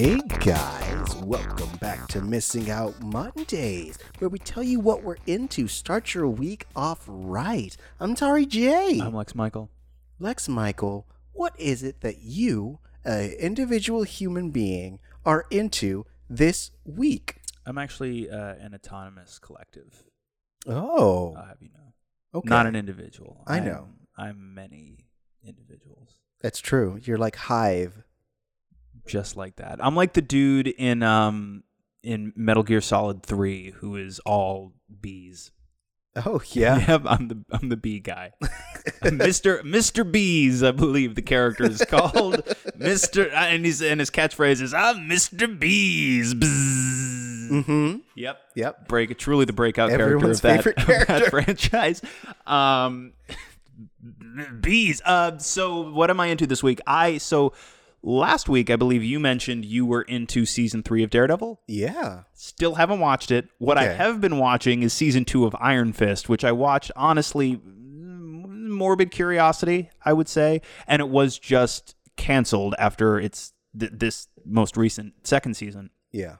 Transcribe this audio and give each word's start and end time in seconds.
Hey 0.00 0.18
guys, 0.38 1.14
welcome 1.16 1.76
back 1.76 2.08
to 2.08 2.22
Missing 2.22 2.70
Out 2.70 2.98
Mondays, 3.02 3.98
where 4.18 4.30
we 4.30 4.38
tell 4.38 4.62
you 4.62 4.80
what 4.80 5.02
we're 5.02 5.18
into. 5.26 5.68
Start 5.68 6.14
your 6.14 6.26
week 6.26 6.64
off 6.74 7.04
right. 7.06 7.76
I'm 8.00 8.14
Tauri 8.14 8.48
Jay. 8.48 8.98
I'm 8.98 9.12
Lex 9.12 9.34
Michael. 9.34 9.68
Lex 10.18 10.48
Michael, 10.48 11.06
what 11.32 11.52
is 11.60 11.82
it 11.82 12.00
that 12.00 12.22
you, 12.22 12.78
an 13.04 13.32
individual 13.32 14.04
human 14.04 14.48
being, 14.48 15.00
are 15.26 15.44
into 15.50 16.06
this 16.30 16.70
week? 16.86 17.42
I'm 17.66 17.76
actually 17.76 18.30
uh, 18.30 18.54
an 18.54 18.74
autonomous 18.74 19.38
collective. 19.38 20.04
Oh, 20.66 21.34
I'll 21.36 21.44
have 21.44 21.58
you 21.60 21.68
know, 21.74 22.38
okay. 22.38 22.48
not 22.48 22.64
an 22.66 22.74
individual. 22.74 23.44
I 23.46 23.56
I'm- 23.56 23.64
know. 23.66 23.88
I'm 24.16 24.54
many 24.54 25.04
individuals, 25.46 26.20
That's 26.40 26.58
true. 26.58 26.98
You're 27.02 27.18
like 27.18 27.36
Hive. 27.36 28.02
Just 29.10 29.36
like 29.36 29.56
that. 29.56 29.84
I'm 29.84 29.96
like 29.96 30.12
the 30.14 30.22
dude 30.22 30.68
in 30.68 31.02
um 31.02 31.64
in 32.02 32.32
Metal 32.36 32.62
Gear 32.62 32.80
Solid 32.80 33.22
Three 33.22 33.72
who 33.72 33.96
is 33.96 34.20
all 34.20 34.72
bees. 35.00 35.50
Oh, 36.16 36.40
yeah. 36.52 36.84
Yep, 36.88 37.02
I'm 37.06 37.28
the 37.28 37.44
I'm 37.52 37.68
the 37.68 37.76
bee 37.76 38.00
guy. 38.00 38.32
Mr. 39.02 39.62
Mr. 39.62 40.10
Bees, 40.10 40.62
I 40.62 40.72
believe 40.72 41.14
the 41.14 41.22
character 41.22 41.64
is 41.64 41.84
called 41.84 42.34
Mr. 42.78 43.32
And 43.32 43.64
he's 43.64 43.80
and 43.82 44.00
his 44.00 44.10
catchphrase 44.10 44.60
is 44.60 44.74
"I'm 44.74 45.08
Mr. 45.08 45.58
Bees." 45.58 46.34
Bzzz. 46.34 47.50
mm-hmm. 47.50 47.96
Yep. 48.16 48.38
Yep. 48.56 48.88
break 48.88 49.16
truly 49.18 49.44
the 49.44 49.52
breakout 49.52 49.90
Everyone's 49.90 50.40
character 50.40 50.70
of 50.70 50.76
that, 50.76 50.76
favorite 50.76 50.78
of 50.78 50.86
that 50.86 51.06
character. 51.06 51.30
franchise. 51.30 52.02
Um, 52.46 53.12
bees. 54.60 55.00
Uh, 55.04 55.38
so 55.38 55.90
what 55.90 56.10
am 56.10 56.18
I 56.20 56.26
into 56.26 56.46
this 56.46 56.62
week? 56.62 56.80
I 56.86 57.18
so 57.18 57.52
last 58.02 58.48
week 58.48 58.70
I 58.70 58.76
believe 58.76 59.02
you 59.04 59.20
mentioned 59.20 59.64
you 59.64 59.84
were 59.86 60.02
into 60.02 60.46
season 60.46 60.82
three 60.82 61.02
of 61.02 61.10
Daredevil. 61.10 61.60
Yeah. 61.68 62.22
Still 62.34 62.76
haven't 62.76 63.00
watched 63.00 63.30
it. 63.30 63.48
What 63.58 63.78
I 63.78 63.84
have 63.88 64.20
been 64.20 64.38
watching 64.38 64.82
is 64.82 64.92
season 64.92 65.24
two 65.24 65.44
of 65.44 65.54
Iron 65.60 65.92
Fist, 65.92 66.28
which 66.28 66.44
I 66.44 66.52
watched 66.52 66.90
honestly, 66.96 67.60
morbid 67.64 69.10
curiosity, 69.10 69.90
I 70.04 70.12
would 70.12 70.28
say, 70.28 70.62
and 70.86 71.00
it 71.00 71.08
was 71.08 71.38
just 71.38 71.94
canceled 72.16 72.74
after 72.78 73.18
its 73.18 73.52
th- 73.78 73.92
this 73.94 74.28
most 74.44 74.76
recent 74.76 75.26
second 75.26 75.54
season 75.54 75.90
Yeah. 76.12 76.36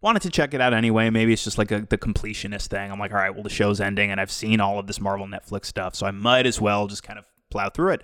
wanted 0.00 0.22
to 0.22 0.30
check 0.30 0.54
it 0.54 0.60
out 0.60 0.72
anyway. 0.74 1.10
Maybe 1.10 1.32
it's 1.32 1.44
just 1.44 1.58
like 1.58 1.70
a, 1.72 1.80
the 1.88 1.98
completionist 1.98 2.68
thing. 2.68 2.90
I'm 2.92 2.98
like, 2.98 3.10
all 3.12 3.18
right, 3.18 3.34
well, 3.34 3.42
the 3.42 3.50
show's 3.50 3.80
ending, 3.80 4.10
and 4.10 4.20
I've 4.20 4.30
seen 4.30 4.60
all 4.60 4.78
of 4.78 4.86
this 4.86 5.00
Marvel 5.00 5.26
Netflix 5.26 5.66
stuff, 5.66 5.94
so 5.96 6.06
I 6.06 6.10
might 6.12 6.46
as 6.46 6.60
well 6.60 6.86
just 6.86 7.02
kind 7.02 7.18
of 7.18 7.24
plow 7.50 7.68
through 7.70 7.94
it. 7.94 8.02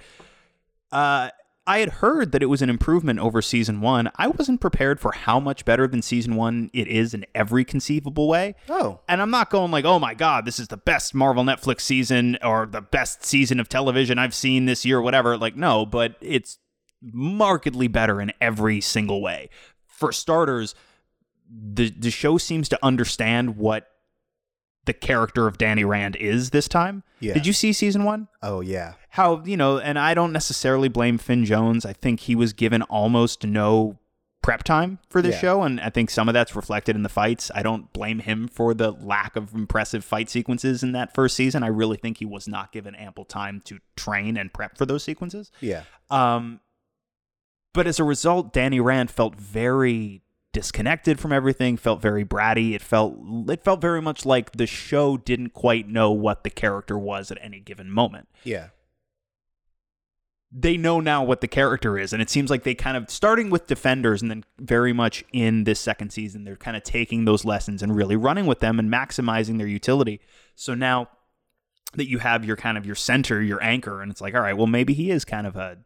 Uh, 0.90 1.30
I 1.64 1.78
had 1.78 1.90
heard 1.90 2.32
that 2.32 2.42
it 2.42 2.46
was 2.46 2.60
an 2.60 2.68
improvement 2.70 3.20
over 3.20 3.40
season 3.40 3.80
one. 3.80 4.10
I 4.16 4.26
wasn't 4.26 4.60
prepared 4.60 4.98
for 4.98 5.12
how 5.12 5.38
much 5.38 5.64
better 5.64 5.86
than 5.86 6.02
season 6.02 6.34
one 6.34 6.70
it 6.72 6.88
is 6.88 7.14
in 7.14 7.24
every 7.36 7.64
conceivable 7.64 8.26
way. 8.26 8.56
Oh, 8.68 9.00
And 9.08 9.22
I'm 9.22 9.30
not 9.30 9.48
going 9.50 9.70
like, 9.70 9.84
oh 9.84 10.00
my 10.00 10.14
God, 10.14 10.44
this 10.44 10.58
is 10.58 10.68
the 10.68 10.76
best 10.76 11.14
Marvel 11.14 11.44
Netflix 11.44 11.82
season 11.82 12.36
or 12.42 12.66
the 12.66 12.80
best 12.80 13.24
season 13.24 13.60
of 13.60 13.68
television 13.68 14.18
I've 14.18 14.34
seen 14.34 14.64
this 14.64 14.84
year, 14.84 14.98
or 14.98 15.02
whatever. 15.02 15.36
Like, 15.36 15.54
no, 15.54 15.86
but 15.86 16.16
it's 16.20 16.58
markedly 17.00 17.86
better 17.86 18.20
in 18.20 18.32
every 18.40 18.80
single 18.80 19.22
way. 19.22 19.48
For 19.86 20.10
starters, 20.10 20.74
the 21.48 21.90
the 21.90 22.10
show 22.10 22.38
seems 22.38 22.68
to 22.70 22.78
understand 22.82 23.56
what 23.56 23.88
the 24.84 24.92
character 24.92 25.46
of 25.46 25.58
Danny 25.58 25.84
Rand 25.84 26.16
is 26.16 26.50
this 26.50 26.66
time. 26.68 27.02
Yeah. 27.20 27.34
Did 27.34 27.46
you 27.46 27.52
see 27.52 27.72
season 27.72 28.04
one? 28.04 28.28
oh, 28.42 28.60
yeah. 28.60 28.94
How, 29.10 29.42
you 29.44 29.56
know, 29.56 29.78
and 29.78 29.98
I 29.98 30.14
don't 30.14 30.32
necessarily 30.32 30.88
blame 30.88 31.18
Finn 31.18 31.44
Jones. 31.44 31.84
I 31.86 31.92
think 31.92 32.20
he 32.20 32.34
was 32.34 32.52
given 32.52 32.82
almost 32.82 33.44
no 33.46 33.98
prep 34.42 34.64
time 34.64 34.98
for 35.08 35.22
this 35.22 35.34
Yeah. 35.36 35.40
show, 35.40 35.62
and 35.62 35.80
I 35.80 35.88
think 35.90 36.10
some 36.10 36.28
of 36.28 36.32
that's 36.32 36.56
reflected 36.56 36.96
in 36.96 37.02
the 37.04 37.08
fights. 37.08 37.48
I 37.54 37.62
don't 37.62 37.92
blame 37.92 38.18
him 38.20 38.48
for 38.48 38.74
the 38.74 38.90
lack 38.90 39.36
of 39.36 39.54
impressive 39.54 40.04
fight 40.04 40.28
sequences 40.30 40.82
in 40.82 40.90
that 40.92 41.14
first 41.14 41.36
season. 41.36 41.62
I 41.62 41.68
really 41.68 41.96
think 41.96 42.18
he 42.18 42.26
was 42.26 42.48
not 42.48 42.72
given 42.72 42.94
ample 42.96 43.24
time 43.24 43.60
to 43.66 43.78
train 43.96 44.36
and 44.36 44.52
prep 44.52 44.76
for 44.76 44.84
those 44.86 45.04
sequences. 45.04 45.52
Yeah. 45.60 45.82
Um, 46.10 46.58
but 47.72 47.86
as 47.86 48.00
a 48.00 48.04
result, 48.04 48.52
Danny 48.52 48.80
Rand 48.80 49.10
felt 49.12 49.36
very 49.36 50.22
disconnected 50.52 51.18
from 51.18 51.32
everything. 51.32 51.76
Felt 51.76 52.00
very 52.00 52.24
bratty. 52.24 52.74
It 52.74 52.82
felt 52.82 53.16
it 53.48 53.64
felt 53.64 53.80
very 53.80 54.02
much 54.02 54.24
like 54.24 54.52
the 54.52 54.66
show 54.66 55.16
didn't 55.16 55.50
quite 55.50 55.88
know 55.88 56.10
what 56.10 56.44
the 56.44 56.50
character 56.50 56.98
was 56.98 57.30
at 57.30 57.38
any 57.40 57.60
given 57.60 57.90
moment. 57.90 58.28
Yeah. 58.44 58.68
They 60.54 60.76
know 60.76 61.00
now 61.00 61.24
what 61.24 61.40
the 61.40 61.48
character 61.48 61.98
is, 61.98 62.12
and 62.12 62.20
it 62.20 62.28
seems 62.28 62.50
like 62.50 62.62
they 62.62 62.74
kind 62.74 62.94
of 62.94 63.10
starting 63.10 63.48
with 63.48 63.66
defenders, 63.66 64.20
and 64.20 64.30
then 64.30 64.44
very 64.58 64.92
much 64.92 65.24
in 65.32 65.64
this 65.64 65.80
second 65.80 66.12
season, 66.12 66.44
they're 66.44 66.56
kind 66.56 66.76
of 66.76 66.82
taking 66.82 67.24
those 67.24 67.46
lessons 67.46 67.82
and 67.82 67.96
really 67.96 68.16
running 68.16 68.44
with 68.44 68.60
them 68.60 68.78
and 68.78 68.92
maximizing 68.92 69.56
their 69.56 69.66
utility. 69.66 70.20
So 70.54 70.74
now 70.74 71.08
that 71.94 72.06
you 72.06 72.18
have 72.18 72.44
your 72.44 72.56
kind 72.56 72.76
of 72.76 72.84
your 72.84 72.94
center, 72.94 73.40
your 73.40 73.62
anchor, 73.62 74.02
and 74.02 74.10
it's 74.10 74.20
like, 74.20 74.34
all 74.34 74.42
right, 74.42 74.56
well, 74.56 74.66
maybe 74.66 74.92
he 74.92 75.10
is 75.10 75.24
kind 75.24 75.46
of 75.46 75.56
a 75.56 75.78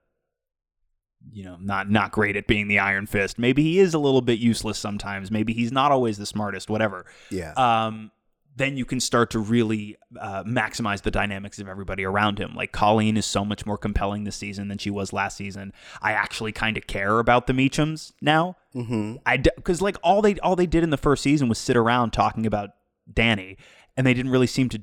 you 1.33 1.45
know, 1.45 1.57
not 1.61 1.91
not 1.91 2.13
great 2.13 2.37
at 2.37 2.47
being 2.47 2.69
the 2.69 2.79
Iron 2.79 3.07
Fist. 3.07 3.39
Maybe 3.39 3.63
he 3.63 3.79
is 3.79 3.95
a 3.95 3.99
little 3.99 4.23
bit 4.23 4.39
useless 4.39 4.79
sometimes. 4.79 5.31
Maybe 5.31 5.53
he's 5.53 5.73
not 5.73 5.93
always 5.93 6.19
the 6.19 6.27
smartest. 6.27 6.71
Whatever. 6.71 7.07
Yeah. 7.31 7.53
Um, 7.53 8.11
then 8.57 8.79
you 8.79 8.87
can 8.87 9.01
start 9.01 9.31
to 9.31 9.39
really 9.39 9.99
uh, 10.19 10.43
maximize 10.45 11.03
the 11.03 11.11
dynamics 11.11 11.59
of 11.59 11.69
everybody 11.69 12.05
around 12.05 12.39
him. 12.39 12.55
Like 12.55 12.73
Colleen 12.73 13.19
is 13.19 13.27
so 13.27 13.45
much 13.45 13.67
more 13.67 13.77
compelling 13.77 14.25
this 14.25 14.37
season 14.37 14.69
than 14.69 14.79
she 14.79 14.89
was 14.89 15.13
last 15.13 15.37
season. 15.37 15.75
I 16.01 16.13
actually 16.13 16.53
kind 16.53 16.79
of 16.79 16.87
care 16.87 17.19
about 17.19 17.47
the 17.47 17.53
Meachums 17.53 18.13
now. 18.23 18.57
mm-hmm. 18.75 19.17
I 19.27 19.37
because 19.37 19.83
like 19.83 19.97
all 20.03 20.23
they 20.23 20.39
all 20.39 20.57
they 20.57 20.67
did 20.67 20.83
in 20.83 20.91
the 20.91 20.97
first 20.97 21.23
season 21.23 21.49
was 21.49 21.59
sit 21.59 21.77
around 21.77 22.13
talking 22.13 22.47
about 22.47 22.71
Danny, 23.13 23.59
and 23.97 24.07
they 24.07 24.15
didn't 24.15 24.33
really 24.33 24.47
seem 24.47 24.69
to 24.71 24.83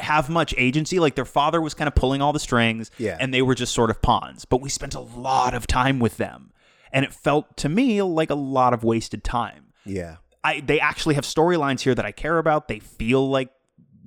have 0.00 0.28
much 0.28 0.54
agency. 0.56 0.98
Like 0.98 1.14
their 1.14 1.24
father 1.24 1.60
was 1.60 1.74
kind 1.74 1.88
of 1.88 1.94
pulling 1.94 2.22
all 2.22 2.32
the 2.32 2.40
strings, 2.40 2.90
Yeah. 2.98 3.16
and 3.20 3.32
they 3.32 3.42
were 3.42 3.54
just 3.54 3.72
sort 3.74 3.90
of 3.90 4.00
pawns. 4.02 4.44
But 4.44 4.60
we 4.60 4.68
spent 4.68 4.94
a 4.94 5.00
lot 5.00 5.54
of 5.54 5.66
time 5.66 5.98
with 5.98 6.16
them, 6.16 6.52
and 6.92 7.04
it 7.04 7.12
felt 7.12 7.56
to 7.58 7.68
me 7.68 8.00
like 8.02 8.30
a 8.30 8.34
lot 8.34 8.72
of 8.74 8.84
wasted 8.84 9.24
time. 9.24 9.72
Yeah. 9.84 10.16
I 10.44 10.60
they 10.60 10.78
actually 10.80 11.16
have 11.16 11.24
storylines 11.24 11.80
here 11.80 11.94
that 11.94 12.04
I 12.04 12.12
care 12.12 12.38
about. 12.38 12.68
They 12.68 12.78
feel 12.78 13.28
like 13.28 13.50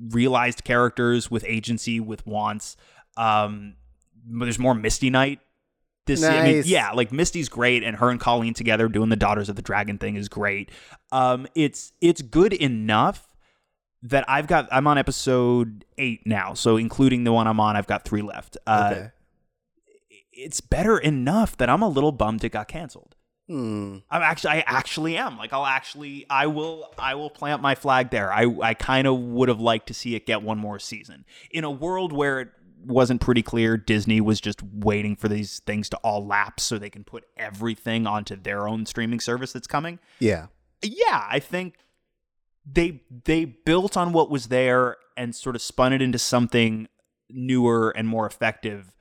realized 0.09 0.63
characters 0.63 1.29
with 1.29 1.43
agency, 1.47 1.99
with 1.99 2.25
wants. 2.25 2.77
Um, 3.17 3.75
there's 4.25 4.59
more 4.59 4.73
Misty 4.73 5.09
Knight. 5.09 5.39
This, 6.05 6.23
I 6.23 6.43
mean, 6.43 6.63
yeah, 6.65 6.91
like 6.91 7.11
Misty's 7.11 7.49
great, 7.49 7.83
and 7.83 7.97
her 7.97 8.09
and 8.09 8.19
Colleen 8.19 8.53
together 8.55 8.87
doing 8.87 9.09
the 9.09 9.15
Daughters 9.15 9.47
of 9.49 9.55
the 9.55 9.61
Dragon 9.61 9.97
thing 9.99 10.15
is 10.15 10.27
great. 10.29 10.71
Um, 11.11 11.45
it's 11.53 11.91
it's 12.01 12.21
good 12.21 12.53
enough 12.53 13.27
that 14.03 14.25
I've 14.27 14.47
got. 14.47 14.67
I'm 14.71 14.87
on 14.87 14.97
episode 14.97 15.85
eight 15.97 16.25
now, 16.25 16.53
so 16.53 16.77
including 16.77 17.23
the 17.23 17.33
one 17.33 17.47
I'm 17.47 17.59
on, 17.59 17.75
I've 17.75 17.87
got 17.87 18.05
three 18.05 18.21
left. 18.21 18.57
Uh, 18.65 18.89
Okay. 18.93 19.09
It's 20.31 20.61
better 20.61 20.97
enough 20.97 21.57
that 21.57 21.69
I'm 21.69 21.81
a 21.81 21.89
little 21.89 22.13
bummed 22.13 22.43
it 22.45 22.53
got 22.53 22.69
canceled. 22.69 23.15
Hmm. 23.47 23.97
I'm 24.09 24.21
actually 24.21 24.51
I 24.51 24.63
actually 24.67 25.17
am. 25.17 25.37
Like 25.37 25.51
I'll 25.51 25.65
actually 25.65 26.25
I 26.29 26.47
will 26.47 26.93
I 26.97 27.15
will 27.15 27.29
plant 27.29 27.61
my 27.61 27.75
flag 27.75 28.09
there. 28.11 28.31
I 28.31 28.45
I 28.61 28.73
kind 28.73 29.05
of 29.07 29.17
would 29.19 29.49
have 29.49 29.59
liked 29.59 29.87
to 29.87 29.93
see 29.93 30.15
it 30.15 30.25
get 30.25 30.41
one 30.41 30.57
more 30.57 30.79
season. 30.79 31.25
In 31.51 31.63
a 31.65 31.71
world 31.71 32.13
where 32.13 32.39
it 32.39 32.49
wasn't 32.85 33.19
pretty 33.19 33.41
clear 33.41 33.75
Disney 33.75 34.21
was 34.21 34.39
just 34.39 34.61
waiting 34.63 35.15
for 35.17 35.27
these 35.27 35.59
things 35.65 35.89
to 35.89 35.97
all 35.97 36.25
lapse 36.25 36.63
so 36.63 36.77
they 36.77 36.89
can 36.91 37.03
put 37.03 37.25
everything 37.35 38.07
onto 38.07 38.37
their 38.37 38.65
own 38.67 38.85
streaming 38.85 39.19
service 39.19 39.51
that's 39.51 39.67
coming. 39.67 39.99
Yeah. 40.19 40.45
Yeah, 40.81 41.25
I 41.29 41.39
think 41.39 41.75
they 42.71 43.01
they 43.25 43.45
built 43.45 43.97
on 43.97 44.13
what 44.13 44.29
was 44.29 44.47
there 44.47 44.97
and 45.17 45.35
sort 45.35 45.55
of 45.55 45.61
spun 45.61 45.93
it 45.93 46.01
into 46.01 46.19
something 46.19 46.87
newer 47.29 47.91
and 47.91 48.07
more 48.07 48.25
effective 48.25 48.95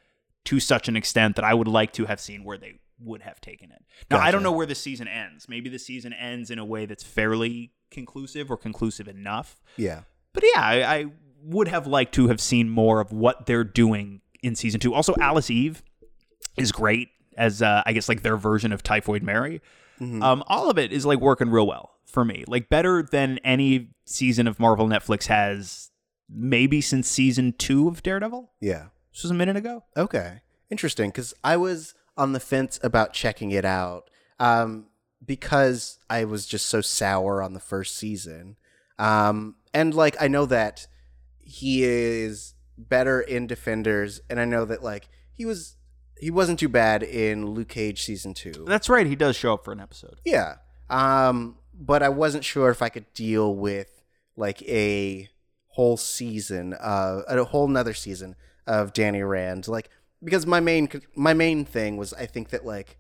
to 0.45 0.61
such 0.61 0.89
an 0.89 0.97
extent 0.97 1.37
that 1.37 1.45
I 1.45 1.55
would 1.55 1.69
like 1.69 1.93
to 1.95 2.07
have 2.07 2.21
seen 2.21 2.45
where 2.45 2.59
they 2.59 2.81
would 3.01 3.23
have 3.23 3.41
taken 3.41 3.71
it. 3.71 3.85
Now, 4.11 4.19
I 4.19 4.31
don't 4.31 4.43
know 4.43 4.53
where 4.53 4.67
the 4.67 4.75
season 4.75 5.07
ends. 5.07 5.49
Maybe 5.49 5.69
the 5.71 5.79
season 5.79 6.13
ends 6.13 6.51
in 6.51 6.59
a 6.59 6.65
way 6.65 6.87
that's 6.87 7.05
fairly 7.05 7.73
conclusive 7.91 8.51
or 8.51 8.57
conclusive 8.57 9.09
enough. 9.09 9.61
Yeah. 9.77 10.01
But 10.33 10.45
yeah, 10.55 10.61
I, 10.61 10.95
I 10.97 11.07
would 11.43 11.69
have 11.69 11.87
liked 11.87 12.15
to 12.15 12.29
have 12.29 12.41
seen 12.41 12.69
more 12.69 13.01
of 13.01 13.13
what 13.13 13.47
they're 13.47 13.65
doing 13.65 14.21
in 14.43 14.55
season 14.57 14.81
two. 14.81 14.95
Also, 14.95 15.15
Alice 15.21 15.51
Eve 15.51 15.83
is 16.57 16.73
great 16.73 17.11
as 17.37 17.63
uh, 17.63 17.83
I 17.87 17.93
guess 17.93 18.09
like 18.09 18.23
their 18.23 18.37
version 18.37 18.73
of 18.73 18.83
Typhoid 18.83 19.23
Mary. 19.23 19.61
Mhm. 20.01 20.23
Um, 20.23 20.45
all 20.47 20.71
of 20.71 20.79
it 20.79 20.93
is 20.93 21.05
like 21.07 21.21
working 21.21 21.51
real 21.51 21.67
well 21.67 21.91
for 22.11 22.25
me, 22.25 22.45
like 22.49 22.69
better 22.69 23.03
than 23.03 23.39
any 23.45 23.91
season 24.05 24.47
of 24.47 24.59
Marvel 24.59 24.89
Netflix 24.89 25.27
has, 25.27 25.91
maybe 26.29 26.81
since 26.81 27.09
season 27.09 27.55
two 27.57 27.89
of 27.89 28.03
Daredevil. 28.03 28.51
yeah. 28.61 28.87
This 29.13 29.25
was 29.25 29.31
a 29.33 29.35
minute 29.35 29.57
ago. 29.57 29.83
Okay. 29.97 30.43
Interesting. 30.71 31.11
Because 31.11 31.35
I 31.43 31.57
was 31.57 31.95
on 32.17 32.35
the 32.35 32.41
fence 32.41 32.79
about 32.85 33.13
checking 33.13 33.51
it 33.51 33.65
out 33.65 34.11
um, 34.39 34.87
because 35.25 35.99
I 36.09 36.25
was 36.25 36.47
just 36.47 36.67
so 36.67 36.81
sour 36.81 37.43
on 37.43 37.53
the 37.53 37.59
first 37.59 37.97
season. 37.97 38.57
Um, 38.97 39.57
and 39.75 39.93
like, 39.93 40.17
I 40.21 40.29
know 40.29 40.47
that 40.47 40.87
he 41.41 41.83
is 41.83 42.55
better 42.77 43.21
in 43.21 43.47
Defenders, 43.47 44.21
and 44.31 44.39
I 44.39 44.45
know 44.45 44.65
that 44.67 44.83
like 44.85 45.09
he 45.33 45.45
was 45.45 45.77
he 46.21 46.31
wasn't 46.31 46.59
too 46.59 46.69
bad 46.69 47.03
in 47.03 47.47
Luke 47.47 47.69
Cage 47.69 48.03
season 48.03 48.35
two. 48.35 48.65
That's 48.67 48.89
right. 48.89 49.07
He 49.07 49.17
does 49.17 49.35
show 49.37 49.55
up 49.55 49.65
for 49.65 49.73
an 49.73 49.81
episode. 49.81 50.21
Yeah. 50.25 50.57
Um, 50.91 51.57
but 51.79 52.03
I 52.03 52.09
wasn't 52.09 52.45
sure 52.45 52.71
if 52.71 52.83
I 52.83 52.89
could 52.89 53.13
deal 53.15 53.55
with 53.55 54.03
like 54.37 54.63
a 54.63 55.29
whole 55.69 55.97
season, 55.97 56.75
uh, 56.75 57.23
a 57.29 57.45
whole 57.45 57.69
another 57.69 57.95
season 57.95 58.35
of 58.67 58.93
Danny 58.93 59.23
Rand, 59.23 59.69
like 59.69 59.89
because 60.23 60.47
my 60.47 60.61
main 60.61 60.89
my 61.15 61.35
main 61.35 61.65
thing 61.65 61.97
was 61.97 62.13
I 62.13 62.27
think 62.27 62.51
that 62.51 62.67
like 62.67 62.99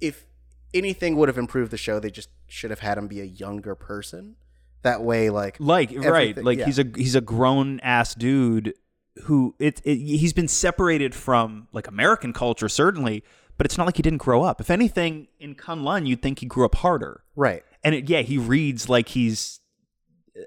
if 0.00 0.26
anything 0.74 1.16
would 1.16 1.28
have 1.28 1.38
improved 1.38 1.70
the 1.70 1.76
show, 1.76 2.00
they 2.00 2.10
just 2.10 2.28
should 2.48 2.70
have 2.70 2.80
had 2.80 2.98
him 2.98 3.06
be 3.06 3.20
a 3.20 3.24
younger 3.24 3.74
person. 3.74 4.36
That 4.82 5.02
way, 5.02 5.30
like 5.30 5.56
Like 5.96 6.12
right, 6.12 6.36
like 6.36 6.58
yeah. 6.58 6.66
he's 6.66 6.78
a 6.78 6.86
he's 6.96 7.14
a 7.14 7.20
grown 7.20 7.80
ass 7.80 8.14
dude 8.14 8.74
who 9.22 9.54
it, 9.58 9.80
it 9.84 9.96
he's 9.96 10.32
been 10.32 10.48
separated 10.48 11.14
from 11.14 11.68
like 11.72 11.86
American 11.88 12.32
culture 12.32 12.68
certainly, 12.68 13.24
but 13.56 13.64
it's 13.64 13.78
not 13.78 13.86
like 13.86 13.96
he 13.96 14.02
didn't 14.02 14.18
grow 14.18 14.42
up. 14.42 14.60
If 14.60 14.70
anything, 14.70 15.28
in 15.40 15.54
Kunlun, 15.54 16.06
you'd 16.06 16.22
think 16.22 16.40
he 16.40 16.46
grew 16.46 16.64
up 16.64 16.76
harder. 16.76 17.22
right, 17.34 17.64
And 17.86 17.94
it, 17.94 18.10
yeah, 18.10 18.22
he 18.22 18.36
reads 18.36 18.88
like 18.88 19.10
he's 19.10 19.60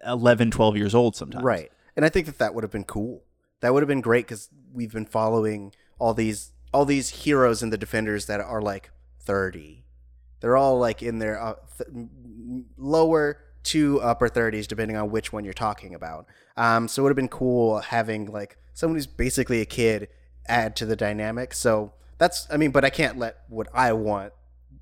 11, 0.06 0.52
12 0.52 0.76
years 0.76 0.94
old 0.94 1.16
sometimes. 1.16 1.42
right, 1.42 1.72
and 1.96 2.04
I 2.04 2.10
think 2.10 2.26
that 2.26 2.38
that 2.40 2.54
would 2.54 2.66
have 2.66 2.72
been 2.72 2.84
cool. 2.84 3.24
That 3.62 3.74
would 3.74 3.82
have 3.82 3.88
been 3.88 4.02
great 4.02 4.28
because 4.28 4.50
we've 4.74 4.92
been 4.92 5.06
following 5.06 5.72
all 6.00 6.14
these 6.14 6.52
all 6.74 6.84
these 6.84 7.10
heroes 7.10 7.64
and 7.64 7.72
the 7.72 7.78
defenders 7.78 8.26
that 8.26 8.42
are 8.42 8.62
like 8.62 8.92
thirty. 9.22 9.86
They're 10.42 10.58
all 10.58 10.78
like 10.78 11.02
in 11.02 11.20
their 11.20 11.42
uh, 11.42 11.54
th- 11.78 12.08
lower 12.76 13.40
to 13.64 14.02
upper 14.02 14.28
thirties, 14.28 14.68
depending 14.68 14.98
on 14.98 15.10
which 15.10 15.32
one 15.32 15.46
you're 15.46 15.54
talking 15.54 15.96
about. 15.96 16.26
Um, 16.58 16.90
so 16.90 17.02
it 17.02 17.04
would 17.04 17.12
have 17.12 17.16
been 17.16 17.30
cool 17.30 17.80
having 17.80 18.26
like 18.26 18.58
someone 18.74 18.98
who's 18.98 19.08
basically 19.08 19.62
a 19.62 19.66
kid 19.66 20.10
add 20.46 20.76
to 20.76 20.86
the 20.86 20.98
dynamic. 20.98 21.54
So 21.54 21.94
that's 22.18 22.48
I 22.52 22.58
mean, 22.58 22.72
but 22.72 22.84
I 22.84 22.90
can't 22.90 23.18
let 23.18 23.38
what 23.48 23.70
I 23.74 23.94
want 23.94 24.34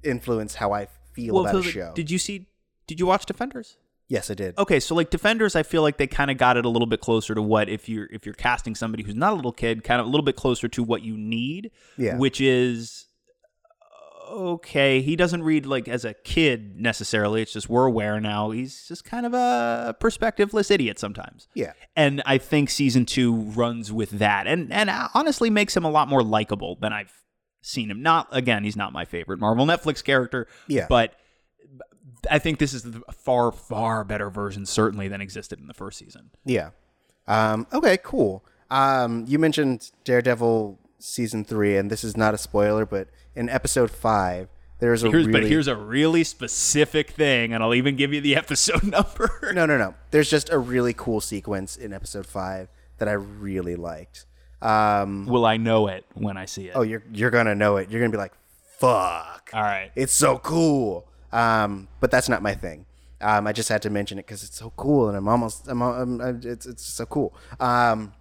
influence 0.04 0.56
how 0.56 0.74
I 0.74 0.88
feel 1.18 1.34
Well, 1.36 1.48
about 1.48 1.66
a 1.66 1.72
show. 1.72 1.92
did 1.96 2.10
you 2.12 2.18
see? 2.20 2.48
Did 2.88 3.00
you 3.00 3.06
watch 3.08 3.26
Defenders? 3.26 3.78
yes, 4.10 4.32
I 4.32 4.36
did. 4.36 4.58
Okay, 4.58 4.80
so 4.80 4.96
like 4.96 5.10
Defenders, 5.10 5.54
I 5.56 5.64
feel 5.64 5.82
like 5.82 5.98
they 5.98 6.08
kind 6.08 6.32
of 6.32 6.38
got 6.38 6.56
it 6.56 6.64
a 6.66 6.70
little 6.70 6.86
bit 6.86 7.02
closer 7.02 7.36
to 7.36 7.42
what 7.42 7.68
if 7.68 7.90
you're 7.90 8.08
if 8.12 8.26
you're 8.26 8.36
casting 8.36 8.74
somebody 8.76 9.04
who's 9.04 9.16
not 9.16 9.34
a 9.34 9.36
little 9.36 9.52
kid, 9.52 9.84
kind 9.84 10.00
of 10.00 10.08
a 10.08 10.10
little 10.10 10.24
bit 10.24 10.36
closer 10.38 10.68
to 10.70 10.82
what 10.84 11.02
you 11.02 11.18
need. 11.18 11.72
Yeah. 11.98 12.18
Which 12.18 12.40
is 12.40 13.06
okay. 14.30 15.02
He 15.02 15.16
doesn't 15.16 15.44
read 15.44 15.66
like 15.66 15.88
as 15.88 16.06
a 16.06 16.14
kid 16.14 16.80
necessarily. 16.80 17.42
It's 17.42 17.54
just 17.54 17.70
we're 17.70 17.86
aware 17.86 18.20
now. 18.20 18.52
He's 18.52 18.88
just 18.88 19.04
kind 19.04 19.26
of 19.26 19.34
a 19.34 19.96
perspectiveless 20.00 20.72
idiot 20.72 21.00
sometimes. 21.00 21.48
Yeah. 21.54 21.74
And 21.96 22.22
I 22.26 22.38
think 22.38 22.70
season 22.70 23.06
two 23.06 23.34
runs 23.34 23.92
with 23.92 24.12
that, 24.12 24.48
and 24.48 24.72
and 24.72 24.90
uh, 24.90 25.10
honestly 25.14 25.50
makes 25.50 25.76
him 25.76 25.84
a 25.86 25.90
lot 25.90 26.08
more 26.08 26.24
likable 26.24 26.78
than 26.80 26.94
I've 26.94 27.14
seen 27.62 27.92
him. 27.92 28.02
Not 28.02 28.28
again, 28.32 28.64
he's 28.64 28.76
not 28.76 28.94
my 28.94 29.06
favorite 29.06 29.40
Marvel 29.40 29.66
Netflix 29.66 30.04
character. 30.04 30.48
Yeah. 30.68 30.88
but 30.90 31.14
I 32.30 32.40
think 32.40 32.60
this 32.60 32.74
is 32.74 32.86
a 32.86 33.12
far 33.12 33.52
far 33.52 34.04
better 34.04 34.30
version 34.30 34.66
certainly 34.66 35.08
than 35.08 35.22
existed 35.22 35.60
in 35.60 35.68
the 35.68 35.74
first 35.74 36.00
season. 36.00 36.32
Yeah. 36.46 36.72
Um, 37.28 37.68
okay, 37.74 37.98
cool. 38.02 38.46
Um, 38.70 39.26
you 39.28 39.40
mentioned 39.40 39.92
Daredevil 40.04 40.80
season 41.00 41.44
three, 41.44 41.78
and 41.78 41.90
this 41.90 42.04
is 42.04 42.18
not 42.18 42.34
a 42.34 42.38
spoiler, 42.38 42.86
but 42.86 43.10
in 43.36 43.50
episode 43.50 43.92
five, 43.92 44.50
there's 44.80 45.04
a 45.04 45.10
Here's, 45.10 45.26
really 45.28 45.42
But 45.42 45.50
here's 45.50 45.68
a 45.68 45.76
really 45.76 46.24
specific 46.24 47.12
thing, 47.12 47.54
and 47.54 47.64
I'll 47.64 47.74
even 47.74 47.96
give 47.96 48.14
you 48.14 48.22
the 48.22 48.36
episode 48.44 48.84
number. 48.84 49.52
no, 49.54 49.66
no, 49.66 49.78
no. 49.78 49.96
There's 50.12 50.30
just 50.30 50.50
a 50.50 50.58
really 50.58 50.94
cool 50.94 51.22
sequence 51.22 51.76
in 51.78 51.94
episode 51.94 52.26
five 52.26 52.70
that 52.98 53.08
I 53.08 53.14
really 53.14 53.76
liked. 53.76 54.26
Um, 54.62 55.26
Will 55.28 55.46
I 55.46 55.58
know 55.58 55.88
it 55.88 56.06
when 56.14 56.38
I 56.38 56.46
see 56.46 56.68
it? 56.68 56.74
oh, 56.76 56.82
you're 56.82 57.04
you're 57.14 57.30
gonna 57.30 57.56
know 57.56 57.78
it. 57.78 57.90
You're 57.92 58.02
gonna 58.02 58.12
be 58.12 58.18
like, 58.18 58.34
"Fuck!" 58.80 59.52
All 59.54 59.62
right. 59.62 59.92
It's 59.96 60.14
so 60.14 60.40
cool. 60.40 61.08
Um, 61.32 61.88
but 62.00 62.10
that's 62.12 62.30
not 62.30 62.42
my 62.42 62.56
thing. 62.56 62.86
Um, 63.20 63.48
I 63.48 63.52
just 63.54 63.70
had 63.70 63.82
to 63.84 63.90
mention 63.90 64.20
it 64.20 64.26
because 64.26 64.44
it's 64.44 64.58
so 64.58 64.72
cool, 64.78 65.08
and 65.10 65.18
I'm 65.18 65.28
almost, 65.28 65.68
I'm, 65.68 65.82
I'm, 65.82 66.22
I'm 66.22 66.42
it's, 66.44 66.66
it's 66.66 66.84
so 66.84 67.06
cool. 67.06 67.36
Um, 67.60 68.14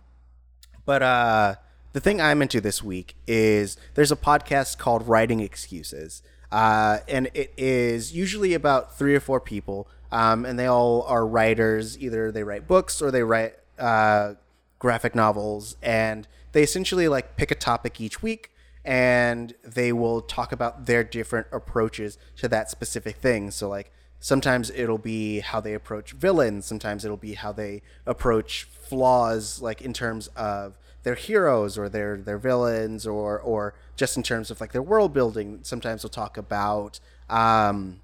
but 0.84 1.02
uh, 1.02 1.54
the 1.92 2.00
thing 2.00 2.20
I'm 2.20 2.40
into 2.42 2.60
this 2.60 2.82
week 2.82 3.14
is 3.26 3.76
there's 3.94 4.10
a 4.12 4.16
podcast 4.16 4.78
called 4.78 5.06
Writing 5.06 5.40
Excuses, 5.40 6.22
uh, 6.50 6.98
and 7.08 7.28
it 7.34 7.52
is 7.58 8.14
usually 8.14 8.54
about 8.54 8.96
three 8.98 9.14
or 9.14 9.20
four 9.20 9.40
people, 9.40 9.86
um, 10.10 10.44
and 10.46 10.58
they 10.58 10.66
all 10.66 11.02
are 11.02 11.26
writers. 11.26 11.98
Either 11.98 12.32
they 12.32 12.42
write 12.42 12.66
books 12.66 13.02
or 13.02 13.10
they 13.10 13.22
write 13.22 13.54
uh, 13.78 14.34
graphic 14.78 15.14
novels, 15.14 15.76
and 15.82 16.26
they 16.52 16.62
essentially 16.62 17.08
like 17.08 17.37
pick 17.37 17.50
a 17.50 17.55
topic 17.55 18.00
each 18.00 18.23
week 18.23 18.50
and 18.87 19.52
they 19.64 19.93
will 19.93 20.20
talk 20.20 20.52
about 20.52 20.87
their 20.87 21.02
different 21.02 21.49
approaches 21.50 22.19
to 22.37 22.49
that 22.49 22.70
specific 22.70 23.17
thing. 23.17 23.50
So 23.50 23.69
like 23.69 23.90
sometimes 24.20 24.70
it'll 24.70 24.96
be 24.96 25.40
how 25.40 25.61
they 25.61 25.75
approach 25.75 26.12
villains, 26.12 26.67
sometimes 26.67 27.05
it'll 27.05 27.17
be 27.17 27.34
how 27.34 27.52
they 27.52 27.82
approach 28.06 28.64
flaws 28.64 29.61
like 29.61 29.82
in 29.82 29.93
terms 29.93 30.28
of 30.37 30.78
their 31.02 31.17
heroes 31.17 31.76
or 31.76 31.88
their 31.88 32.17
their 32.17 32.38
villains 32.38 33.06
or 33.06 33.38
or 33.40 33.75
just 33.96 34.17
in 34.17 34.23
terms 34.23 34.50
of 34.50 34.61
like 34.61 34.73
their 34.73 34.82
world 34.82 35.12
building. 35.12 35.61
Sometimes 35.62 36.02
they'll 36.02 36.08
talk 36.11 36.37
about 36.37 37.00
um 37.28 38.00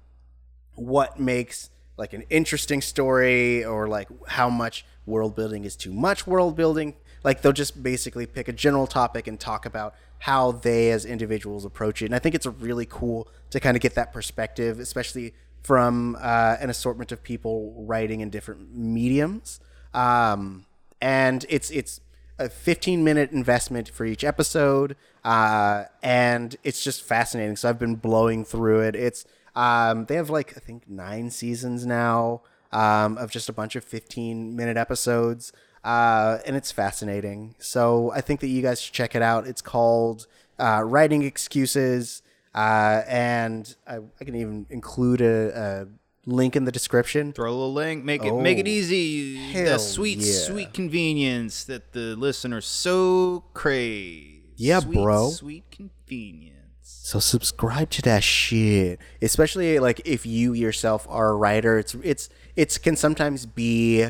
what 0.75 1.17
makes 1.19 1.69
like 1.97 2.11
an 2.13 2.23
interesting 2.29 2.81
story 2.81 3.63
or 3.63 3.87
like 3.87 4.09
how 4.27 4.49
much 4.49 4.85
world 5.05 5.35
building 5.35 5.63
is 5.63 5.75
too 5.75 5.93
much 5.93 6.25
world 6.25 6.55
building 6.55 6.95
like 7.23 7.41
they'll 7.41 7.53
just 7.53 7.81
basically 7.81 8.25
pick 8.25 8.47
a 8.47 8.53
general 8.53 8.87
topic 8.87 9.27
and 9.27 9.39
talk 9.39 9.65
about 9.65 9.95
how 10.19 10.51
they 10.51 10.91
as 10.91 11.05
individuals 11.05 11.65
approach 11.65 12.01
it. 12.01 12.05
And 12.05 12.15
i 12.15 12.19
think 12.19 12.35
it's 12.35 12.45
really 12.45 12.85
cool 12.85 13.27
to 13.49 13.59
kind 13.59 13.75
of 13.75 13.81
get 13.81 13.95
that 13.95 14.13
perspective 14.13 14.79
especially 14.79 15.33
from 15.63 16.17
uh, 16.19 16.57
an 16.59 16.69
assortment 16.69 17.11
of 17.13 17.23
people 17.23 17.73
writing 17.87 18.19
in 18.19 18.29
different 18.29 18.75
mediums. 18.75 19.61
Um, 19.93 20.65
and 20.99 21.45
it's 21.47 21.69
it's 21.71 22.01
a 22.37 22.49
15 22.49 23.03
minute 23.03 23.31
investment 23.31 23.87
for 23.87 24.05
each 24.05 24.23
episode 24.23 24.97
uh, 25.23 25.85
and 26.01 26.55
it's 26.63 26.83
just 26.83 27.03
fascinating. 27.03 27.55
So 27.55 27.69
i've 27.69 27.79
been 27.79 27.95
blowing 27.95 28.43
through 28.43 28.81
it. 28.81 28.95
It's 28.95 29.25
um, 29.55 30.05
they 30.05 30.15
have 30.15 30.29
like 30.29 30.57
i 30.57 30.59
think 30.59 30.89
nine 30.89 31.29
seasons 31.29 31.85
now 31.85 32.41
um, 32.73 33.17
of 33.17 33.31
just 33.31 33.47
a 33.47 33.53
bunch 33.53 33.75
of 33.77 33.83
15 33.83 34.55
minute 34.55 34.75
episodes 34.77 35.53
uh, 35.85 36.39
and 36.45 36.55
it's 36.55 36.71
fascinating 36.71 37.55
so 37.59 38.11
i 38.13 38.19
think 38.21 38.39
that 38.41 38.47
you 38.47 38.61
guys 38.61 38.81
should 38.81 38.93
check 38.93 39.15
it 39.15 39.21
out 39.21 39.47
it's 39.47 39.61
called 39.61 40.27
uh, 40.59 40.81
writing 40.85 41.23
excuses 41.23 42.21
uh, 42.55 43.01
and 43.07 43.75
I, 43.87 43.97
I 44.19 44.23
can 44.23 44.35
even 44.35 44.65
include 44.69 45.21
a, 45.21 45.87
a 46.27 46.29
link 46.29 46.55
in 46.55 46.65
the 46.65 46.71
description 46.71 47.33
Throw 47.33 47.49
a 47.49 47.51
little 47.51 47.73
link, 47.73 48.05
make 48.05 48.23
it 48.23 48.31
make 48.35 48.59
it 48.59 48.67
Oh, 48.67 48.69
easy. 48.69 49.53
The 49.65 49.77
sweet, 49.79 50.19
yeah. 50.19 50.33
sweet 50.33 50.73
convenience 50.73 51.63
that 51.65 51.93
the 51.93 52.15
listeners 52.15 52.65
so 52.67 53.43
crave. 53.55 54.41
Yeah, 54.55 54.79
Sweet, 54.81 54.93
bro. 55.01 55.29
Sweet 55.31 55.63
convenience. 55.71 56.62
So 57.05 57.19
subscribe 57.19 57.89
to 57.91 58.01
that 58.03 58.23
shit. 58.23 58.97
Especially 59.21 59.77
like 59.77 59.99
if 60.05 60.25
you 60.25 60.53
yourself 60.53 61.05
are 61.09 61.31
a 61.31 61.35
writer, 61.35 61.77
it's 61.77 61.95
it's 61.95 62.29
it's 62.55 62.77
can 62.77 62.95
sometimes 62.95 63.45
be 63.45 64.07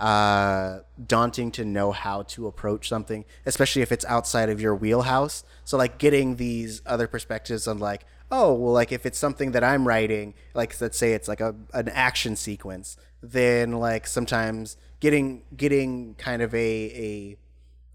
uh 0.00 0.80
daunting 1.06 1.52
to 1.52 1.64
know 1.64 1.92
how 1.92 2.22
to 2.22 2.48
approach 2.48 2.88
something, 2.88 3.24
especially 3.46 3.82
if 3.82 3.92
it's 3.92 4.04
outside 4.06 4.48
of 4.48 4.60
your 4.60 4.74
wheelhouse. 4.74 5.44
So 5.62 5.78
like 5.78 5.98
getting 5.98 6.34
these 6.34 6.82
other 6.84 7.06
perspectives 7.06 7.68
on 7.68 7.78
like, 7.78 8.04
oh, 8.32 8.54
well 8.54 8.72
like 8.72 8.90
if 8.90 9.06
it's 9.06 9.20
something 9.20 9.52
that 9.52 9.62
I'm 9.62 9.86
writing, 9.86 10.34
like 10.52 10.80
let's 10.80 10.98
say 10.98 11.12
it's 11.12 11.28
like 11.28 11.40
a 11.40 11.54
an 11.74 11.88
action 11.90 12.34
sequence, 12.34 12.96
then 13.22 13.70
like 13.70 14.08
sometimes 14.08 14.76
getting 14.98 15.44
getting 15.56 16.16
kind 16.16 16.42
of 16.42 16.52
a 16.56 16.58
a 16.58 17.36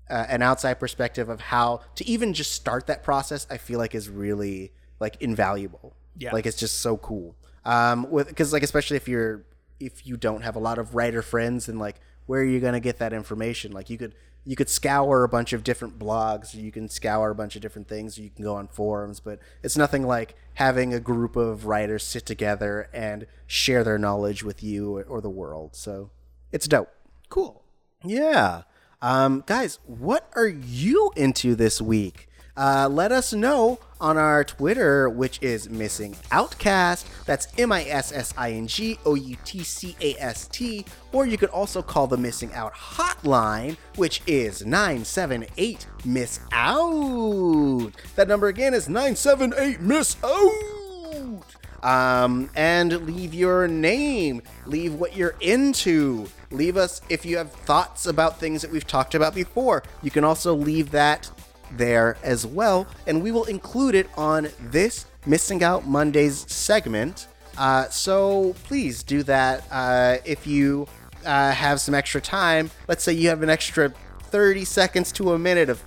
uh, 0.10 0.26
an 0.30 0.42
outside 0.42 0.76
perspective 0.80 1.30
of 1.30 1.40
how 1.42 1.80
to 1.96 2.06
even 2.08 2.34
just 2.34 2.52
start 2.54 2.88
that 2.88 3.04
process 3.04 3.48
i 3.50 3.58
feel 3.58 3.80
like 3.80 3.96
is 3.96 4.10
really 4.10 4.72
like 5.00 5.16
invaluable 5.22 5.96
Yeah. 6.18 6.32
like 6.34 6.46
it's 6.46 6.58
just 6.58 6.80
so 6.80 6.98
cool 6.98 7.36
um 7.66 8.10
with 8.10 8.28
because 8.28 8.52
like 8.54 8.64
especially 8.64 8.98
if 8.98 9.08
you're 9.08 9.44
if 9.80 10.06
you 10.06 10.18
don't 10.18 10.42
have 10.42 10.56
a 10.56 10.60
lot 10.60 10.78
of 10.78 10.96
writer 10.96 11.22
friends 11.22 11.68
and 11.70 11.80
like 11.80 11.96
where 12.26 12.42
are 12.42 12.46
you 12.46 12.60
going 12.60 12.74
to 12.74 12.80
get 12.80 13.00
that 13.00 13.14
information 13.14 13.72
like 13.72 13.90
you 13.90 13.98
could 13.98 14.14
you 14.44 14.56
could 14.56 14.70
scour 14.70 15.24
a 15.24 15.30
bunch 15.30 15.54
of 15.54 15.64
different 15.64 16.00
blogs 16.00 16.56
or 16.56 16.60
you 16.60 16.72
can 16.72 16.90
scour 16.90 17.30
a 17.30 17.36
bunch 17.36 17.56
of 17.56 17.62
different 17.62 17.88
things 17.88 18.18
or 18.18 18.24
you 18.24 18.30
can 18.32 18.44
go 18.44 18.56
on 18.56 18.68
forums 18.68 19.20
but 19.20 19.40
it's 19.64 19.78
nothing 19.78 20.04
like 20.04 20.36
having 20.56 20.94
a 20.94 21.00
group 21.00 21.36
of 21.36 21.66
writers 21.68 22.04
sit 22.04 22.26
together 22.26 22.90
and 22.94 23.28
share 23.46 23.84
their 23.84 24.00
knowledge 24.00 24.44
with 24.44 24.64
you 24.64 24.98
or, 24.98 25.04
or 25.04 25.22
the 25.22 25.30
world 25.30 25.76
so 25.76 26.10
it's 26.52 26.68
dope 26.68 26.90
Cool. 27.30 27.64
yeah. 28.04 28.64
Um, 29.02 29.44
guys, 29.46 29.80
what 29.86 30.30
are 30.36 30.48
you 30.48 31.12
into 31.16 31.56
this 31.56 31.82
week? 31.82 32.30
uh, 32.58 32.88
let 32.90 33.12
us 33.12 33.34
know 33.34 33.80
on 34.00 34.18
our 34.18 34.44
Twitter, 34.44 35.10
which 35.10 35.42
is 35.42 35.70
Missing 35.70 36.16
Outcast. 36.32 37.08
That's 37.26 37.48
M 37.58 37.72
I 37.72 37.84
S 37.86 38.12
S 38.12 38.34
I 38.38 38.52
N 38.52 38.68
G 38.68 39.00
O 39.06 39.16
U 39.16 39.38
T 39.46 39.64
C 39.64 39.96
A 40.02 40.16
S 40.20 40.48
T. 40.48 40.86
Or 41.12 41.26
you 41.26 41.38
could 41.38 41.50
also 41.50 41.82
call 41.82 42.08
the 42.08 42.18
Missing 42.18 42.54
Out 42.54 42.74
hotline, 42.74 43.78
which 43.96 44.22
is 44.28 44.66
978 44.66 45.88
Miss 46.06 46.40
Out. 46.52 47.92
That 48.16 48.28
number 48.28 48.48
again 48.48 48.74
is 48.74 48.90
978 48.90 49.80
Miss 49.82 50.18
Out. 50.24 51.46
Um, 51.84 52.50
and 52.56 53.08
leave 53.08 53.34
your 53.34 53.68
name, 53.68 54.44
leave 54.68 54.94
what 54.94 55.16
you're 55.16 55.36
into. 55.40 56.28
Leave 56.52 56.78
us 56.78 57.02
if 57.10 57.26
you 57.26 57.38
have 57.38 57.52
thoughts 57.52 58.06
about 58.06 58.40
things 58.40 58.62
that 58.62 58.72
we've 58.72 58.88
talked 58.88 59.16
about 59.16 59.34
before. 59.34 59.84
You 60.04 60.12
can 60.12 60.24
also 60.24 60.54
leave 60.54 60.92
that 60.92 61.30
there 61.78 62.18
as 62.24 62.46
well, 62.46 62.88
and 63.08 63.24
we 63.24 63.32
will 63.32 63.46
include 63.46 63.96
it 63.96 64.08
on 64.18 64.50
this 64.60 65.06
Missing 65.26 65.64
Out 65.64 65.88
Mondays 65.88 66.52
segment. 66.52 67.28
Uh, 67.58 67.88
so 67.90 68.54
please 68.66 69.04
do 69.04 69.24
that 69.24 69.64
uh, 69.72 70.18
if 70.26 70.46
you 70.46 70.88
uh, 71.26 71.52
have 71.52 71.80
some 71.80 71.94
extra 71.94 72.20
time. 72.20 72.72
Let's 72.88 73.04
say 73.04 73.14
you 73.14 73.30
have 73.30 73.44
an 73.44 73.50
extra 73.50 73.94
30 74.24 74.66
seconds 74.66 75.12
to 75.14 75.34
a 75.34 75.40
minute 75.40 75.70
of 75.70 75.80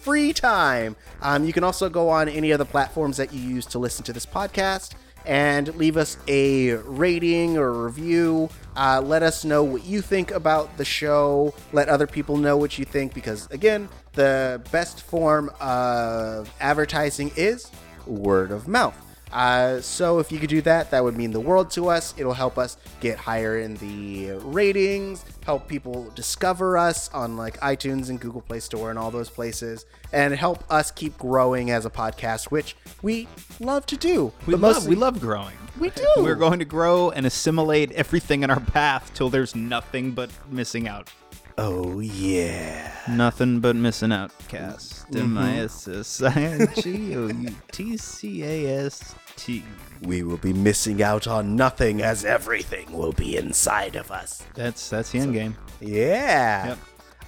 free 0.00 0.32
time. 0.32 0.96
Um, 1.22 1.44
you 1.44 1.52
can 1.52 1.64
also 1.64 1.88
go 1.88 2.10
on 2.10 2.28
any 2.28 2.50
of 2.50 2.58
the 2.58 2.64
platforms 2.66 3.16
that 3.16 3.32
you 3.32 3.40
use 3.40 3.64
to 3.66 3.78
listen 3.78 4.04
to 4.04 4.12
this 4.12 4.26
podcast 4.26 4.92
and 5.24 5.74
leave 5.76 5.96
us 5.96 6.16
a 6.28 6.74
rating 6.74 7.56
or 7.56 7.72
review. 7.72 8.48
Uh, 8.76 9.00
let 9.04 9.22
us 9.22 9.44
know 9.44 9.62
what 9.62 9.84
you 9.84 10.00
think 10.00 10.30
about 10.30 10.76
the 10.76 10.84
show. 10.84 11.54
Let 11.72 11.88
other 11.88 12.06
people 12.06 12.36
know 12.36 12.56
what 12.56 12.78
you 12.78 12.84
think 12.84 13.14
because, 13.14 13.46
again, 13.50 13.88
the 14.14 14.62
best 14.72 15.02
form 15.02 15.50
of 15.60 16.52
advertising 16.60 17.32
is 17.36 17.70
word 18.06 18.50
of 18.50 18.68
mouth. 18.68 19.03
Uh, 19.34 19.80
so 19.80 20.20
if 20.20 20.30
you 20.30 20.38
could 20.38 20.48
do 20.48 20.62
that, 20.62 20.92
that 20.92 21.02
would 21.02 21.16
mean 21.16 21.32
the 21.32 21.40
world 21.40 21.68
to 21.68 21.88
us. 21.88 22.14
It'll 22.16 22.32
help 22.32 22.56
us 22.56 22.76
get 23.00 23.18
higher 23.18 23.58
in 23.58 23.74
the 23.76 24.30
ratings, 24.44 25.24
help 25.44 25.66
people 25.66 26.08
discover 26.14 26.78
us 26.78 27.12
on 27.12 27.36
like 27.36 27.58
iTunes 27.58 28.10
and 28.10 28.20
Google 28.20 28.42
Play 28.42 28.60
Store 28.60 28.90
and 28.90 28.98
all 28.98 29.10
those 29.10 29.28
places, 29.28 29.86
and 30.12 30.32
help 30.32 30.62
us 30.70 30.92
keep 30.92 31.18
growing 31.18 31.72
as 31.72 31.84
a 31.84 31.90
podcast, 31.90 32.52
which 32.52 32.76
we 33.02 33.26
love 33.58 33.86
to 33.86 33.96
do. 33.96 34.32
We 34.46 34.52
love, 34.54 34.60
mostly- 34.76 34.90
we 34.90 34.96
love 34.96 35.20
growing. 35.20 35.56
We 35.80 35.90
do. 35.90 36.06
We're 36.18 36.36
going 36.36 36.60
to 36.60 36.64
grow 36.64 37.10
and 37.10 37.26
assimilate 37.26 37.90
everything 37.92 38.44
in 38.44 38.50
our 38.50 38.60
path 38.60 39.10
till 39.14 39.30
there's 39.30 39.56
nothing 39.56 40.12
but 40.12 40.30
missing 40.48 40.86
out. 40.86 41.10
Oh 41.58 41.98
yeah. 42.00 42.92
Nothing 43.08 43.58
but 43.60 43.74
missing 43.74 44.12
out. 44.12 44.32
Cast. 44.48 45.08
Mm-hmm. 45.10 45.36
M 45.36 45.38
I 45.38 45.58
S 45.58 45.86
S 45.88 46.22
I 46.22 46.32
N 46.40 46.68
G 46.76 47.16
O 47.16 47.28
U 47.28 47.54
T 47.72 47.96
C 47.96 48.42
A 48.42 48.86
S 48.86 49.14
T. 49.36 49.62
We 50.02 50.22
will 50.22 50.36
be 50.36 50.52
missing 50.52 51.02
out 51.02 51.26
on 51.26 51.56
nothing 51.56 52.02
as 52.02 52.24
everything 52.24 52.92
will 52.92 53.12
be 53.12 53.36
inside 53.36 53.96
of 53.96 54.10
us. 54.10 54.42
That's 54.54 54.90
that's 54.90 55.10
the 55.12 55.18
end 55.20 55.32
game. 55.32 55.56
Yeah. 55.80 56.76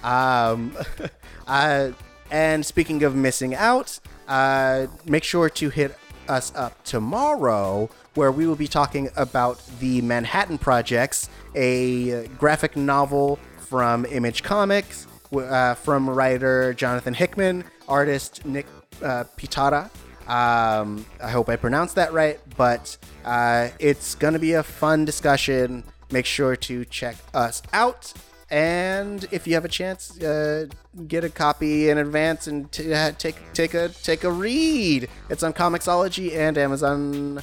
Yep. 0.03 0.05
Um, 0.05 0.77
uh, 1.47 1.91
and 2.29 2.65
speaking 2.65 3.03
of 3.03 3.15
missing 3.15 3.55
out, 3.55 3.99
uh, 4.27 4.87
make 5.05 5.23
sure 5.23 5.49
to 5.49 5.69
hit 5.69 5.97
us 6.27 6.51
up 6.55 6.83
tomorrow 6.83 7.89
where 8.15 8.31
we 8.31 8.47
will 8.47 8.55
be 8.55 8.67
talking 8.67 9.09
about 9.15 9.61
the 9.79 10.01
Manhattan 10.01 10.57
Projects, 10.57 11.29
a 11.55 12.27
graphic 12.39 12.75
novel 12.75 13.39
from 13.59 14.05
Image 14.05 14.43
Comics, 14.43 15.07
uh, 15.33 15.75
from 15.75 16.09
writer 16.09 16.73
Jonathan 16.73 17.13
Hickman, 17.13 17.63
artist 17.87 18.45
Nick 18.45 18.65
uh, 19.01 19.23
Pitarra. 19.37 19.89
Um, 20.27 21.05
I 21.23 21.29
hope 21.29 21.47
I 21.49 21.55
pronounced 21.55 21.95
that 21.95 22.11
right, 22.13 22.39
but 22.57 22.97
uh, 23.23 23.69
it's 23.79 24.15
going 24.15 24.33
to 24.33 24.39
be 24.39 24.53
a 24.53 24.63
fun 24.63 25.05
discussion. 25.05 25.83
Make 26.11 26.25
sure 26.25 26.55
to 26.55 26.85
check 26.85 27.15
us 27.33 27.61
out. 27.73 28.13
And 28.49 29.25
if 29.31 29.45
you 29.45 29.55
have 29.55 29.65
a 29.65 29.69
chance, 29.69 30.21
uh, 30.21 30.67
get 31.07 31.23
a 31.25 31.29
copy 31.29 31.89
in 31.89 31.97
advance 31.97 32.47
and 32.47 32.71
t- 32.71 32.93
uh, 32.93 33.11
take 33.17 33.35
take 33.53 33.73
a 33.73 33.89
take 33.89 34.23
a 34.23 34.31
read. 34.31 35.09
It's 35.29 35.43
on 35.43 35.51
Comixology 35.51 36.33
and 36.33 36.57
Amazon. 36.57 37.41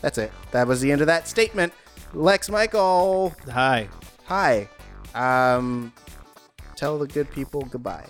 That's 0.00 0.18
it. 0.18 0.30
That 0.52 0.68
was 0.68 0.80
the 0.80 0.92
end 0.92 1.00
of 1.00 1.08
that 1.08 1.26
statement. 1.26 1.72
Lex 2.14 2.48
Michael, 2.48 3.34
Hi. 3.52 3.88
hi. 4.24 4.68
Um, 5.14 5.92
tell 6.76 6.98
the 6.98 7.08
good 7.08 7.30
people 7.32 7.62
goodbye. 7.62 8.06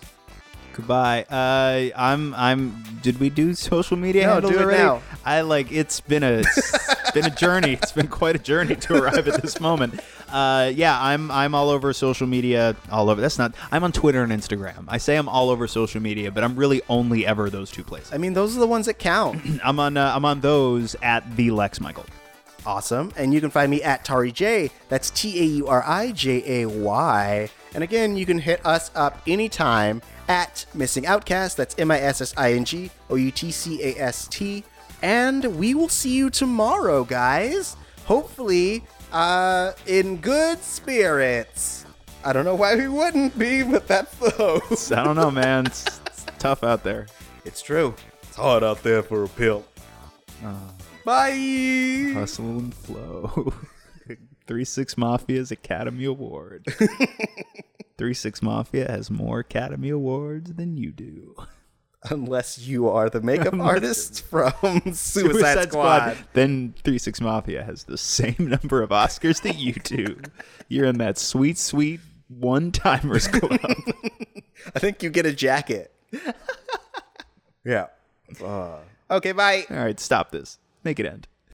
Goodbye. 0.79 1.25
Uh, 1.29 1.91
I'm. 2.01 2.33
I'm. 2.35 2.85
Did 3.03 3.19
we 3.19 3.31
do 3.31 3.53
social 3.53 3.97
media 3.97 4.27
No, 4.29 4.33
handles 4.35 4.53
do 4.53 4.59
it 4.61 4.63
already? 4.63 4.83
now. 4.83 5.03
I 5.25 5.41
like. 5.41 5.73
It's 5.73 6.01
been 6.01 6.23
a. 6.23 6.45
It's 6.45 7.11
been 7.11 7.25
a 7.25 7.35
journey. 7.35 7.73
It's 7.73 7.91
been 7.91 8.07
quite 8.07 8.37
a 8.37 8.39
journey 8.39 8.77
to 8.77 8.95
arrive 9.03 9.27
at 9.27 9.43
this 9.43 9.61
moment. 9.61 9.99
Uh, 10.31 10.71
yeah. 10.73 10.97
I'm. 11.03 11.33
I'm 11.33 11.53
all 11.53 11.71
over 11.71 11.93
social 11.93 12.29
media. 12.29 12.77
All 12.93 13.11
over. 13.11 13.21
That's 13.21 13.39
not. 13.39 13.55
I'm 13.73 13.83
on 13.83 13.91
Twitter 13.91 14.23
and 14.23 14.31
Instagram. 14.31 14.85
I 14.87 14.99
say 14.99 15.17
I'm 15.17 15.29
all 15.29 15.51
over 15.51 15.67
social 15.67 16.01
media, 16.01 16.31
but 16.31 16.45
I'm 16.45 16.55
really 16.55 16.81
only 16.89 17.27
ever 17.27 17.51
those 17.51 17.73
two 17.73 17.83
places. 17.83 18.13
I 18.13 18.19
mean, 18.19 18.35
those 18.35 18.57
are 18.57 18.61
the 18.61 18.67
ones 18.69 18.87
that 18.87 19.01
count. 19.01 19.41
I'm 19.65 19.81
on. 19.81 19.97
Uh, 19.97 20.13
I'm 20.15 20.25
on 20.25 20.41
those 20.43 20.95
at 21.03 21.35
the 21.35 21.51
Lex 21.51 21.81
Michael. 21.81 22.07
awesome. 22.65 23.13
And 23.17 23.35
you 23.35 23.41
can 23.41 23.51
find 23.51 23.69
me 23.69 23.83
at 23.83 24.05
Tauri 24.05 24.33
Jay. 24.33 24.71
That's 24.89 25.11
T 25.11 25.41
A 25.41 25.45
U 25.45 25.67
R 25.67 25.83
I 25.85 26.13
J 26.13 26.63
A 26.63 26.69
Y. 26.69 27.51
And 27.75 27.83
again, 27.83 28.17
you 28.17 28.25
can 28.27 28.39
hit 28.39 28.65
us 28.65 28.93
up 28.95 29.21
anytime 29.27 30.03
at 30.29 30.67
Missing 30.75 31.07
Outcast. 31.07 31.57
That's 31.57 31.75
M 31.79 31.91
I 31.91 31.99
S 32.01 32.21
S 32.21 32.35
I 32.37 32.53
N 32.53 32.65
G 32.65 32.91
O 33.11 33.17
U 33.17 33.31
T 33.31 33.51
C 33.51 33.83
A 33.83 34.01
S 34.01 34.29
T. 34.29 34.65
And 35.03 35.57
we 35.57 35.75
will 35.75 35.89
see 35.89 36.15
you 36.17 36.31
tomorrow, 36.31 37.05
guys. 37.05 37.77
Hopefully, 38.05 38.85
uh, 39.13 39.73
in 39.87 40.17
good 40.17 40.63
spirits. 40.63 41.85
I 42.25 42.33
don't 42.33 42.45
know 42.45 42.55
why 42.55 42.75
we 42.75 42.89
wouldn't 42.89 43.39
be, 43.39 43.63
but 43.63 43.87
that's 43.87 44.15
the 44.17 44.31
hope. 44.31 44.99
I 44.99 45.05
don't 45.05 45.17
know, 45.17 45.31
man. 45.31 45.67
It's, 45.67 46.01
it's 46.07 46.27
tough 46.39 46.65
out 46.65 46.83
there. 46.83 47.07
It's 47.45 47.63
true. 47.63 47.95
It's 48.23 48.37
hard 48.37 48.65
out 48.65 48.83
there 48.83 49.03
for 49.03 49.25
a 49.25 49.29
pill. 49.29 49.65
Bye. 51.05 52.13
Hustle 52.15 52.59
and 52.59 52.75
flow. 52.75 53.55
Three 54.47 54.65
Six 54.65 54.95
Mafia's 54.97 55.51
Academy 55.51 56.05
Award. 56.05 56.67
Three 57.99 58.15
Six 58.15 58.41
Mafia 58.41 58.89
has 58.89 59.11
more 59.11 59.41
Academy 59.41 59.91
Awards 59.91 60.55
than 60.55 60.77
you 60.77 60.93
do. 60.93 61.35
Unless 62.11 62.61
you 62.61 62.89
are 62.89 63.11
the 63.11 63.21
makeup 63.21 63.55
artist 63.61 64.25
from 64.25 64.53
Suicide, 64.95 65.69
Squad. 65.71 66.17
Then 66.33 66.75
Three 66.85 66.99
Six 66.99 67.21
Mafia 67.21 67.65
has 67.65 67.85
the 67.85 67.99
same 67.99 68.37
number 68.39 68.83
of 68.83 68.91
Oscars 68.91 69.43
that 69.43 69.59
you 69.59 69.73
do. 69.75 70.17
You're 70.69 70.87
in 70.87 70.99
that 70.99 71.19
sweet, 71.19 71.59
sweet 71.59 72.01
one 72.29 72.71
timers 72.71 73.27
club. 73.27 73.59
I 74.75 74.79
think 74.79 75.03
you 75.03 75.11
get 75.11 75.27
a 75.27 75.33
jacket. 75.33 75.93
yeah. 77.65 77.87
Uh, 78.43 78.77
okay, 79.11 79.33
bye. 79.33 79.65
All 79.71 79.77
right, 79.77 79.99
stop 79.99 80.31
this. 80.31 80.59
Make 80.85 81.01
it 81.01 81.07
end. 81.07 81.27